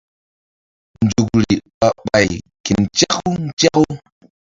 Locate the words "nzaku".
2.81-3.29, 3.45-3.83